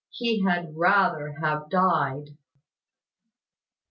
He 0.09 0.41
had 0.43 0.75
rather 0.75 1.31
have 1.43 1.69
died. 1.69 2.31